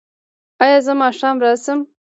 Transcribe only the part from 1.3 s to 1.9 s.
راشم؟